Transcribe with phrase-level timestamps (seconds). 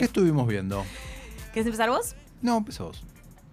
[0.00, 0.84] ¿Qué estuvimos viendo?
[1.52, 2.14] ¿Quieres empezar vos?
[2.40, 3.02] No, empezó vos.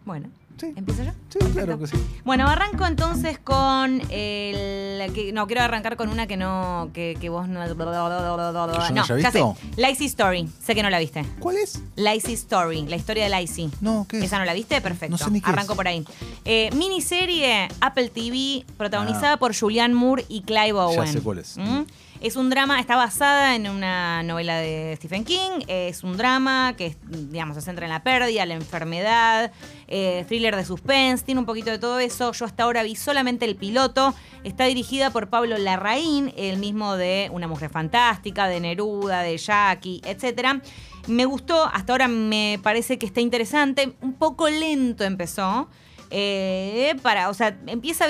[0.05, 1.11] Bueno, Sí, ¿empiezo yo?
[1.29, 1.97] sí, claro que sí.
[2.23, 5.11] Bueno, arranco entonces con el.
[5.13, 6.89] que- no, quiero arrancar con una que no.
[6.93, 7.65] que, que vos no.
[7.65, 9.43] no no, ya sé.
[9.77, 10.47] Lacey Story.
[10.63, 11.25] Sé que no la viste.
[11.39, 11.81] ¿Cuál es?
[11.95, 13.69] Lacey Story, la historia de Lacey.
[13.81, 14.23] No, ¿qué es?
[14.25, 14.79] ¿Esa no la viste?
[14.81, 15.11] Perfecto.
[15.11, 15.77] No sé ni qué Arranco es.
[15.77, 16.05] por ahí.
[16.45, 19.37] Eh, miniserie Apple TV, protagonizada Ah.
[19.37, 21.07] por Julianne Moore y Clive Owen.
[21.11, 21.57] sé cuál es.
[21.57, 21.81] ¿Mm?
[22.21, 25.61] Es un drama, está basada en una novela de Stephen King.
[25.67, 29.51] Es un drama que, digamos, se centra en la pérdida, la enfermedad,
[29.87, 32.31] eh, thriller de suspense, tiene un poquito de todo eso.
[32.33, 34.13] Yo hasta ahora vi solamente el piloto.
[34.43, 40.01] Está dirigida por Pablo Larraín, el mismo de Una Mujer Fantástica, de Neruda, de Jackie,
[40.05, 40.61] etcétera.
[41.07, 43.95] Me gustó, hasta ahora me parece que está interesante.
[44.01, 45.67] Un poco lento empezó.
[46.11, 48.05] Eh, para, o sea, empieza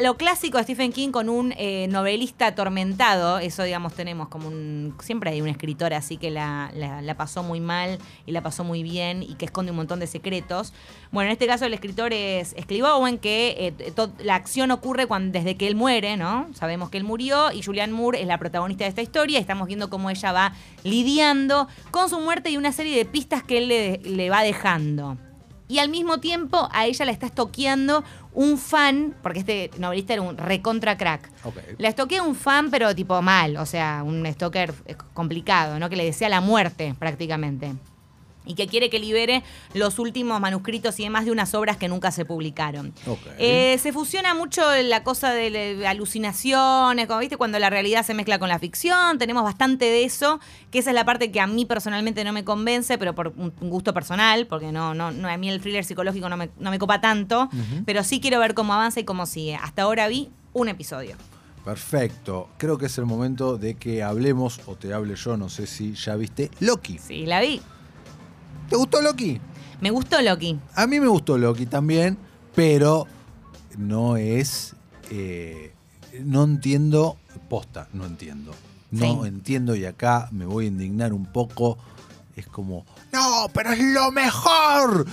[0.00, 3.38] lo clásico de Stephen King con un eh, novelista atormentado.
[3.38, 4.94] Eso, digamos, tenemos como un.
[5.02, 8.82] Siempre hay un escritor así que la, la- pasó muy mal y la pasó muy
[8.82, 10.72] bien y que esconde un montón de secretos.
[11.10, 15.06] Bueno, en este caso el escritor es, es Clive Owen, que eh, la acción ocurre
[15.06, 16.48] cuando, desde que él muere, ¿no?
[16.54, 19.40] Sabemos que él murió y Julianne Moore es la protagonista de esta historia.
[19.40, 20.52] Estamos viendo cómo ella va
[20.84, 25.16] lidiando con su muerte y una serie de pistas que él le, le va dejando.
[25.68, 28.02] Y al mismo tiempo a ella la está estoqueando
[28.32, 31.30] un fan, porque este novelista era un recontra crack.
[31.44, 31.56] Ok.
[31.76, 34.72] La estoquea un fan, pero tipo mal, o sea, un stalker
[35.12, 35.90] complicado, ¿no?
[35.90, 37.74] Que le desea la muerte prácticamente.
[38.48, 42.10] Y que quiere que libere los últimos manuscritos y demás de unas obras que nunca
[42.10, 42.92] se publicaron.
[43.38, 48.38] Eh, se fusiona mucho la cosa de, alucinaciones, como viste, cuando la realidad se mezcla
[48.40, 49.18] con la ficción.
[49.18, 52.42] Tenemos bastante de eso, que esa es la parte que a mí personalmente no me
[52.42, 56.28] convence, pero por un gusto personal, porque no, no, no a mí el thriller psicológico
[56.28, 57.48] no me, no me copa tanto,
[57.84, 59.56] pero sí quiero ver cómo avanza y cómo sigue.
[59.56, 61.16] Hasta ahora vi un episodio.
[61.64, 62.48] Perfecto.
[62.56, 65.92] Creo que es el momento de que hablemos, o te hable yo, no sé si
[65.94, 66.98] ya viste, Loki.
[66.98, 67.60] Sí, la vi.
[68.68, 69.40] ¿Te gustó Loki?
[69.80, 70.58] Me gustó Loki.
[70.74, 72.18] A mí me gustó Loki también,
[72.54, 73.06] pero
[73.76, 74.74] no es.
[75.10, 75.72] eh,
[76.24, 77.16] no entiendo.
[77.48, 78.52] Posta, no entiendo.
[78.90, 79.28] No Sí.
[79.28, 81.78] entiendo y acá me voy a indignar un poco.
[82.36, 82.84] Es como.
[83.12, 83.48] ¡No!
[83.52, 85.06] ¡Pero es lo mejor!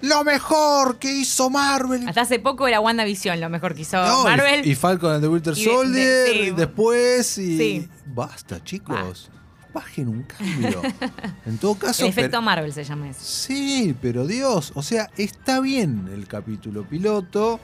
[0.00, 2.08] ¡Lo mejor que hizo Marvel!
[2.08, 4.66] Hasta hace poco era WandaVision lo mejor que hizo No, Marvel.
[4.66, 6.36] Y, Falcon and the Winter Y de- de- Soldier.
[6.46, 7.38] y después.
[7.38, 7.58] Y.
[7.58, 7.88] Sí.
[8.06, 9.30] Basta, chicos.
[9.72, 10.82] Bajen un cambio.
[11.46, 12.04] en todo caso.
[12.04, 13.20] el efecto Marvel se llama eso.
[13.22, 17.58] Sí, pero Dios, o sea, está bien el capítulo piloto.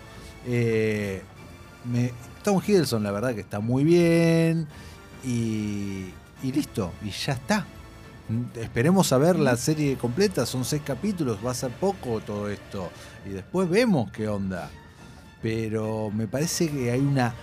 [0.46, 1.22] Eh,
[1.84, 4.66] me- Tom Hiddleston, la verdad que está muy bien.
[5.24, 6.06] Y,
[6.42, 7.66] y listo, y ya está.
[8.56, 12.90] Esperemos a ver la serie completa, son seis capítulos, va a ser poco todo esto.
[13.26, 14.70] Y después vemos qué onda.
[15.42, 17.34] Pero me parece que hay una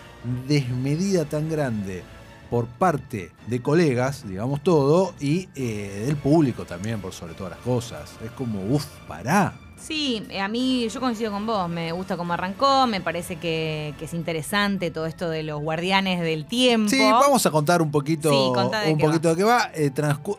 [0.48, 2.04] desmedida tan grande
[2.50, 7.62] por parte de colegas, digamos todo, y eh, del público también, por sobre todas las
[7.62, 8.12] cosas.
[8.24, 9.65] Es como, uff, pará.
[9.78, 13.94] Sí, eh, a mí yo coincido con vos, me gusta cómo arrancó, me parece que,
[14.00, 16.90] que es interesante todo esto de los guardianes del tiempo.
[16.90, 19.70] Sí, vamos a contar un poquito, Sí, un poquito de qué va.
[19.76, 19.92] Eh,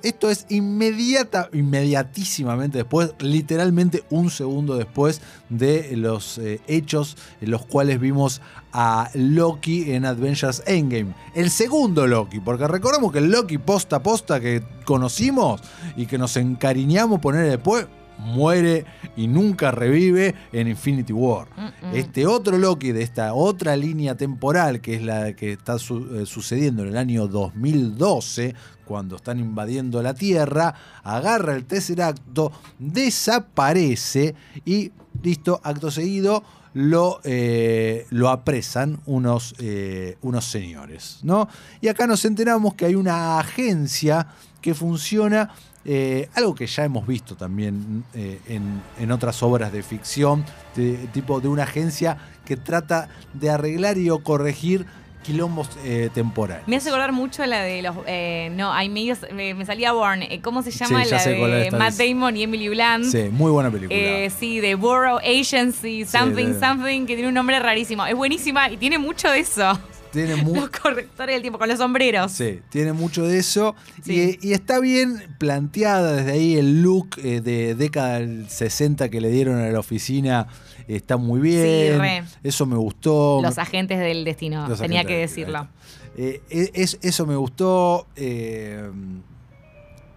[0.03, 7.65] esto es inmediata, inmediatísimamente después, literalmente un segundo después de los eh, hechos en los
[7.67, 8.41] cuales vimos
[8.73, 11.15] a Loki en Avengers Endgame.
[11.35, 15.61] El segundo Loki, porque recordamos que el Loki posta a posta que conocimos
[15.97, 17.87] y que nos encariñamos poner después,
[18.19, 18.85] muere
[19.17, 21.49] y nunca revive en Infinity War.
[21.57, 21.95] Mm, mm.
[21.95, 26.27] Este otro Loki de esta otra línea temporal, que es la que está su- eh,
[26.27, 28.55] sucediendo en el año 2012,
[28.85, 34.35] cuando están invadiendo la Tierra, agarra el Tesseracto, desaparece
[34.65, 36.43] y listo, acto seguido.
[36.79, 41.49] Lo, eh, lo apresan unos, eh, unos señores, ¿no?
[41.81, 44.27] Y acá nos enteramos que hay una agencia
[44.61, 45.49] que funciona
[45.87, 50.95] eh, algo que ya hemos visto también eh, en, en otras obras de ficción, de,
[51.13, 54.85] tipo de una agencia que trata de arreglar y o corregir
[55.23, 56.63] quilombos eh, temporales.
[56.69, 57.97] Me hace acordar mucho la de los.
[58.07, 59.19] eh, no, hay medios.
[59.33, 60.23] Me, me salía Born.
[60.23, 61.05] eh, ¿Cómo se llama?
[61.05, 61.95] Sí, la de Matt.
[61.95, 63.05] Damon y Emily Blunt.
[63.11, 63.99] Sí, muy buena película.
[63.99, 68.07] Eh, sí, de Borough Agency, something, de- something, que tiene un nombre rarísimo.
[68.07, 69.77] Es buenísima y tiene mucho de eso.
[70.25, 72.33] Tiene mu- Los correctores del tiempo, con los sombreros.
[72.33, 73.75] Sí, tiene mucho de eso.
[74.03, 74.39] Sí.
[74.43, 79.21] Y, y está bien planteada desde ahí el look eh, de década del 60 que
[79.21, 80.47] le dieron a la oficina.
[80.89, 81.99] Está muy bien.
[82.01, 82.25] re.
[82.43, 83.41] Eso me gustó.
[83.43, 85.69] Los agentes del destino, Los tenía que decirlo.
[86.17, 88.07] Eh, e- es- eso me gustó.
[88.17, 88.89] eh,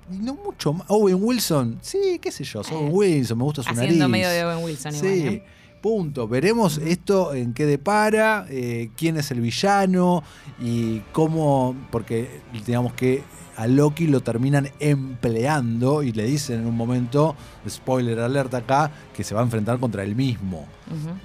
[0.09, 0.85] no mucho más.
[0.89, 4.11] Owen Wilson, sí, qué sé yo, Owen Wilson, me gusta su Haciendo nariz.
[4.11, 5.27] medio de Owen Wilson igual, Sí.
[5.27, 5.43] ¿eh?
[5.81, 6.27] Punto.
[6.27, 10.23] Veremos esto en qué depara, eh, quién es el villano
[10.59, 13.23] y cómo, porque digamos que
[13.59, 17.35] a Loki lo terminan empleando y le dicen en un momento,
[17.67, 20.65] spoiler alerta acá, que se va a enfrentar contra él mismo.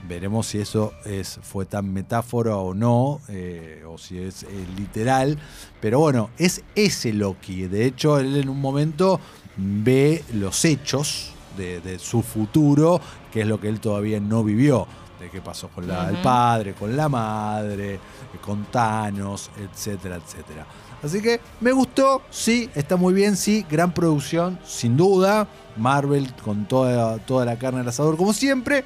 [0.09, 5.39] Veremos si eso es, fue tan metáfora o no, eh, o si es eh, literal.
[5.81, 7.69] Pero bueno, es ese Loki.
[7.69, 9.21] De hecho, él en un momento
[9.57, 13.01] ve los hechos de, de su futuro,
[13.33, 14.87] que es lo que él todavía no vivió.
[15.21, 17.99] De qué pasó con la- el padre, con la madre,
[18.45, 20.67] con Thanos, etcétera, etcétera.
[21.03, 25.47] Así que me gustó, sí, está muy bien, sí, gran producción, sin duda.
[25.77, 28.85] Marvel con toda, toda la carne al asador, como siempre,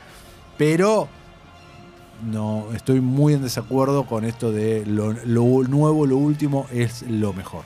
[0.56, 1.08] pero
[2.30, 7.32] no estoy muy en desacuerdo con esto de lo, lo nuevo, lo último es lo
[7.32, 7.62] mejor.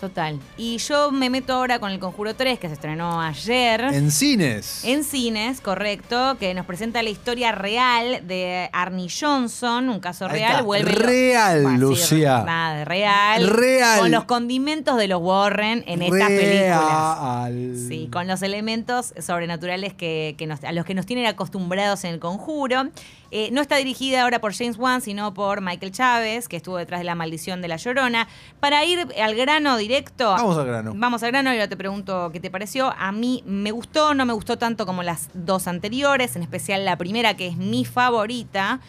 [0.00, 0.38] Total.
[0.58, 3.80] Y yo me meto ahora con el Conjuro 3, que se estrenó ayer.
[3.80, 4.84] En cines.
[4.84, 10.32] En cines, correcto, que nos presenta la historia real de Arnie Johnson, un caso Ahí
[10.32, 10.64] real.
[10.64, 12.42] Vuelve Real, Bueno, sí, Lucía.
[12.44, 13.46] nada, real.
[13.48, 14.00] Real.
[14.00, 17.18] Con los condimentos de los Warren en estas películas.
[17.48, 17.74] Real.
[17.88, 22.12] Sí, con los elementos sobrenaturales que, que nos- a los que nos tienen acostumbrados en
[22.12, 22.90] el conjuro.
[23.32, 27.00] Eh, no está dirigida ahora por James Wan, sino por Michael Chávez, que estuvo detrás
[27.00, 28.28] de La Maldición de la Llorona.
[28.60, 30.30] Para ir al grano directo.
[30.30, 30.92] Vamos al grano.
[30.94, 32.92] Vamos al grano y ahora te pregunto qué te pareció.
[32.98, 36.96] A mí me gustó, no me gustó tanto como las dos anteriores, en especial la
[36.96, 38.80] primera, que es mi favorita.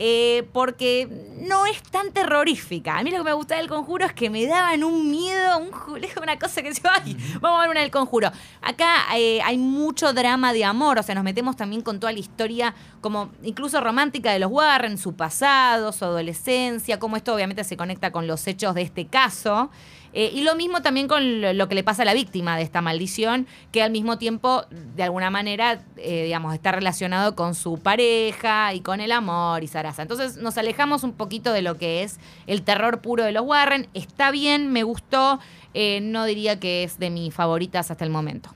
[0.00, 1.08] eh, porque
[1.48, 2.98] no es tan terrorífica.
[2.98, 5.70] A mí lo que me gustaba del conjuro es que me daban un miedo, un,
[5.70, 8.28] ju- una cosa que decía, ay, vamos a ver una del conjuro.
[8.60, 12.18] Acá eh, hay mucho drama de amor, o sea, nos metemos también con toda la
[12.18, 17.76] historia, como incluso romántica de los Warren, su pasado, su adolescencia, cómo esto obviamente se
[17.76, 19.70] conecta con los hechos de este caso.
[20.16, 22.80] Eh, y lo mismo también con lo, que le pasa a la víctima de esta
[22.80, 24.64] maldición, que al mismo tiempo,
[24.94, 29.66] de alguna manera, eh, digamos, está relacionado con su pareja y con el amor y
[29.66, 30.02] zaraza.
[30.02, 33.88] Entonces nos alejamos un poquito de lo que es el terror puro de los Warren.
[33.92, 35.40] Está bien, me gustó.
[35.74, 38.50] eh, no diría que es de mis favoritas hasta el momento.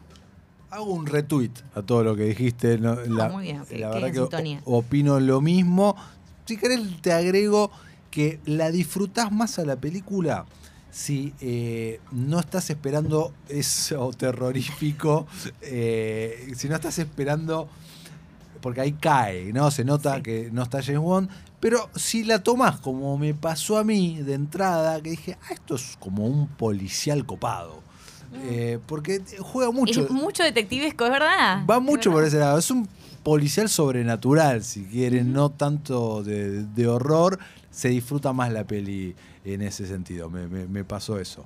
[0.70, 2.78] Hago un retweet a todo lo que dijiste.
[2.78, 4.60] no, la Ah, muy bien, la verdad que sintonía.
[4.64, 5.96] opino lo mismo.
[6.44, 7.72] Si querés, te agrego
[8.12, 10.46] que la disfrutás más a la película
[10.90, 15.26] si eh, no estás esperando eso terrorífico.
[15.62, 17.68] eh, si no estás esperando.
[18.60, 19.70] Porque ahí cae, ¿no?
[19.70, 20.22] Se nota Sí.
[20.22, 21.30] que no está James Bond.
[21.60, 25.76] Pero si la tomás como me pasó a mí de entrada, que dije, ah, esto
[25.76, 27.82] es como un policial copado.
[28.34, 30.02] Eh, porque juega mucho.
[30.04, 31.64] Es mucho detectivesco, es verdad.
[31.68, 32.58] Va mucho por ese lado.
[32.58, 32.88] Es un
[33.22, 37.38] policial sobrenatural, si quieren, no tanto de, de horror.
[37.70, 39.14] Se disfruta más la peli
[39.44, 40.28] en ese sentido.
[40.30, 41.44] Me, me- me pasó eso.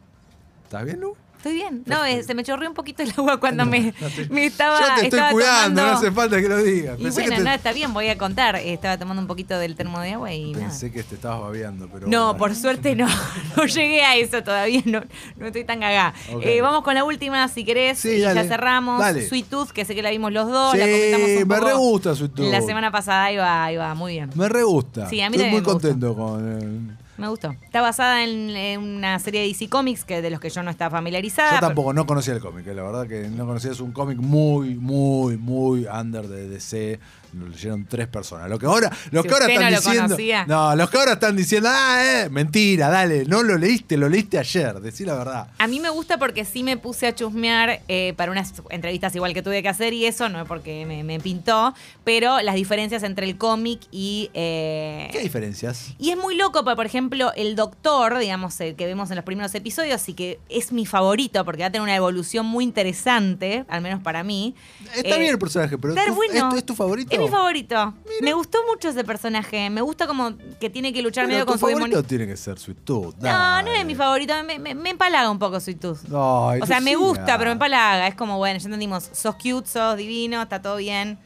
[0.65, 1.15] ¿Estás bien, Lu?
[1.43, 1.83] Estoy bien.
[1.87, 4.79] No, eh, se me chorreó un poquito el agua cuando me, No te- me estaba.
[4.79, 7.01] Yo te estoy estaba cuidando, tomando- no hace falta que lo digas.
[7.01, 8.55] Y bueno, no, está bien, voy a contar.
[8.57, 10.67] Eh, Estaba tomando un poquito del termo de agua y nada.
[10.67, 12.07] pensé que te estabas babeando, pero.
[12.07, 12.39] No, bueno.
[12.39, 13.09] por suerte no.
[13.57, 14.83] No llegué a eso todavía.
[14.85, 15.03] No,
[15.37, 16.15] no estoy tan gagá.
[16.43, 17.99] Eh, vamos con la última, si querés.
[17.99, 19.01] Sí, y ya cerramos.
[19.01, 19.29] Dale.
[19.29, 20.73] Sweet Tooth, que sé que la vimos los dos.
[20.73, 22.51] Sí, la comentamos un me poco re gusta Sweet Tooth.
[22.53, 24.31] La semana pasada iba, iba muy bien.
[24.37, 25.09] Me re gusta.
[25.09, 26.93] Sí, a mí Estoy muy contento con.
[26.93, 27.55] eh, Me gustó.
[27.63, 30.73] Está basada en, en una serie de DC Comics que de los que yo no
[30.73, 31.55] estaba familiarizada.
[31.55, 34.19] Yo tampoco, no conocía el cómic, eh, la verdad que no conocía, es un cómic
[34.19, 36.99] muy, muy, muy under de DC.
[37.33, 38.49] Lo leyeron tres personas.
[38.51, 40.03] Lo que ahora, los Si que ahora están no lo diciendo.
[40.03, 40.47] conocía.
[40.47, 44.39] No, los que ahora están diciendo, ah, eh, mentira, dale, no lo leíste, lo leíste
[44.39, 45.47] ayer, decí la verdad.
[45.59, 49.33] A mí me gusta porque sí me puse a chusmear eh, para unas entrevistas igual
[49.33, 53.03] que tuve que hacer y eso, no es porque me, me pintó, pero las diferencias
[53.03, 54.31] entre el cómic y...
[54.35, 55.95] eh, ¿Qué diferencias?
[55.99, 59.25] Y es muy loco, porque, por ejemplo, el doctor, digamos, el que vemos en los
[59.25, 63.65] primeros episodios, y que es mi favorito, porque va a tener una evolución muy interesante,
[63.69, 64.55] al menos para mí.
[64.95, 66.35] Está Eh, bien el personaje, pero está ¿tu- bueno.
[66.35, 67.11] ¿es, tu- es tu favorito?
[67.15, 67.95] Es mi favorito.
[68.21, 69.71] Me gustó mucho ese personaje.
[69.71, 72.05] Me gusta como que tiene que luchar Pero medio tu con su favorito demonio.
[72.05, 73.17] tiene que ser Sweet Tooth.
[73.21, 74.35] No, no es mi favorito.
[74.45, 75.99] Me, me, me empalaga un poco Sweet Tooth.
[76.07, 77.07] Ay, O sea, me Lucía.
[77.07, 78.07] gusta, pero me empalaga.
[78.07, 79.09] Es como, bueno, ya entendimos.
[79.13, 81.19] Sos cute, sos divino, está todo bien.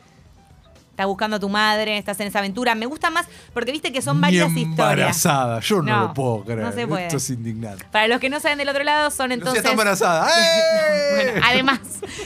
[0.91, 2.75] Estás buscando a tu madre, estás en esa aventura.
[2.75, 4.71] Me gusta más porque viste que son Ni varias historias.
[4.71, 6.61] embarazada, yo no, No, lo puedo creer.
[6.61, 7.05] no se puede.
[7.05, 7.85] Esto es indignante.
[7.93, 9.59] Para los que no saben del otro lado, son Lucía entonces.
[9.59, 10.27] está embarazada.
[10.41, 11.33] ¡Eh!
[11.35, 11.81] Bueno, además,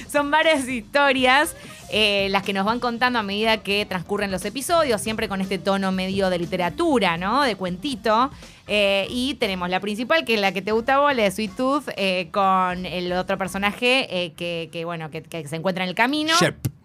[0.09, 1.57] son varias historias
[1.92, 5.59] eh, las que nos van contando a medida que transcurren los episodios, siempre con este
[5.59, 7.42] tono medio de literatura, ¿no?
[7.42, 8.30] De cuentito.
[8.66, 11.56] Eh, y tenemos la principal, que es la que te gusta vos, la de Sweet
[11.56, 15.90] Tooth, eh, con el otro personaje eh, que, que, bueno, que, que se encuentra en
[15.90, 16.32] el camino.
[16.38, 16.80] Shep.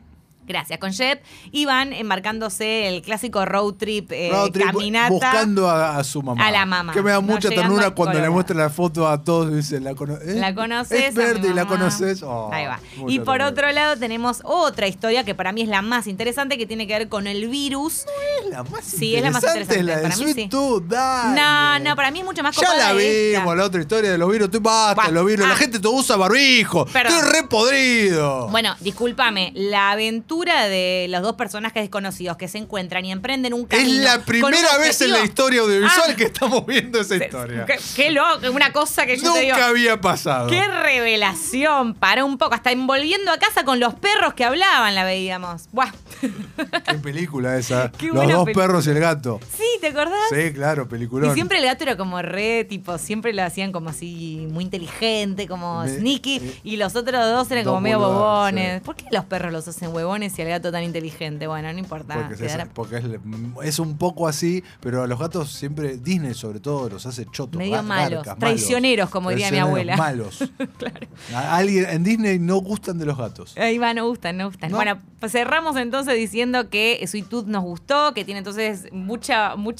[0.45, 1.21] Gracias, con Shep.
[1.51, 5.09] Y van embarcándose el clásico road trip, eh, Road trip, caminata.
[5.09, 6.45] buscando a, a su mamá.
[6.45, 6.93] A la mamá.
[6.93, 9.79] Que me da No, mucha ternura cuando le muestra la foto a todos y dice,
[9.79, 10.35] ¿la, cono ¿eh?
[10.35, 11.01] ¿La conoces?
[11.09, 12.21] Es verde y la conoces.
[12.23, 12.79] Oh, Ahí va.
[13.07, 13.47] Y por ternura.
[13.47, 16.97] otro lado tenemos otra historia que para mí es la más interesante que tiene que
[16.97, 18.05] ver con el virus.
[18.43, 20.49] Es la más Sí, es la más interesante, interesante, la de para mí Sweet sí.
[21.35, 23.39] No, no, para mí es mucho más Ya la esta.
[23.39, 24.51] vimos, la otra historia de los virus.
[24.51, 25.47] Tú basta, los virus.
[25.47, 25.57] La ah.
[25.57, 26.85] gente te usa barbijo.
[26.85, 27.13] Perdón.
[27.17, 28.47] Estoy re podrido.
[28.49, 33.61] Bueno, discúlpame, la aventura de los dos personajes desconocidos que se encuentran y emprenden un
[33.61, 34.03] es camino.
[34.03, 36.15] la con un primera vez en la historia audiovisual Ah.
[36.15, 37.65] que estamos viendo esa historia.
[37.65, 39.53] Qué, qué loco, una cosa que yo te digo.
[39.55, 40.49] Nunca había pasado.
[40.49, 45.03] Qué revelación, para un poco, hasta envolviendo a casa con los perros que hablaban la
[45.03, 45.63] veíamos.
[45.71, 45.91] Buah.
[46.21, 47.91] Qué película esa.
[47.97, 49.39] Qué los dos perros y el gato.
[49.57, 50.19] Sí, ¿te acordás?
[50.29, 51.31] Sí, claro, peliculón.
[51.31, 55.47] Y siempre el gato era como re, tipo, siempre lo hacían como así, muy inteligente,
[55.47, 58.79] como Me- sneaky, y los otros dos eran como medio bobones.
[58.79, 58.85] sí.
[58.85, 61.47] ¿Por qué los perros los hacen huevones y el gato tan inteligente?
[61.47, 62.15] Bueno, no importa.
[62.15, 63.03] Porque, es, quedará porque es,
[63.63, 67.57] es un poco así, pero a los gatos siempre, Disney sobre todo, los hace chotos.
[67.57, 69.97] Medio malos, garcas, traicioneros, como diría mi Traicioneros, abuela.
[69.97, 70.39] Malos.
[71.33, 73.55] A alguien, en Disney no gustan de los gatos.
[73.57, 74.71] Ahí va, no gustan, no gustan.
[74.71, 74.77] No.
[74.77, 79.74] Bueno, cerramos entonces diciendo que Sweet Tooth nos gustó, que tiene entonces mucha, mucha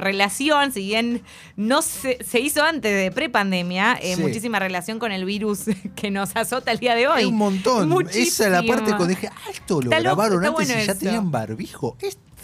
[0.00, 1.22] relación, si bien
[1.56, 4.20] no se, se hizo antes de prepandemia, eh, Sí.
[4.22, 5.64] muchísima relación con el virus
[5.96, 7.20] que nos azota el día de hoy.
[7.20, 7.92] Hay un montón.
[8.10, 8.86] Esa es la parte Muchísimo.
[8.96, 11.00] cuando dije, ah, esto lo Está grabaron antes bueno y ya eso.
[11.00, 11.96] tenían barbijo.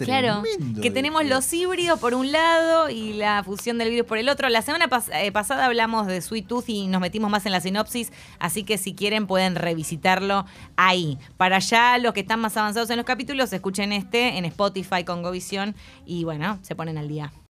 [0.05, 0.43] Claro,
[0.83, 4.49] que tenemos los híbridos por un lado y la fusión del virus por el otro.
[4.49, 7.61] La semana pas- eh, pasada hablamos de Sweet Tooth y nos metimos más en la
[7.61, 10.45] sinopsis, así que si quieren pueden revisitarlo
[10.77, 11.19] ahí.
[11.37, 15.23] Para allá, los que están más avanzados en los capítulos, escuchen este en Spotify con
[15.23, 15.75] Govisión
[16.07, 17.33] y bueno, se ponen al día.